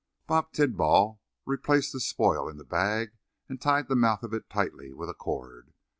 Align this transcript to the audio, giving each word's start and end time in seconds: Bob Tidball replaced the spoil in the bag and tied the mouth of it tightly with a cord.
Bob 0.25 0.51
Tidball 0.51 1.19
replaced 1.45 1.93
the 1.93 1.99
spoil 1.99 2.49
in 2.49 2.57
the 2.57 2.63
bag 2.63 3.11
and 3.47 3.61
tied 3.61 3.87
the 3.87 3.95
mouth 3.95 4.23
of 4.23 4.33
it 4.33 4.49
tightly 4.49 4.91
with 4.91 5.11
a 5.11 5.13
cord. 5.13 5.73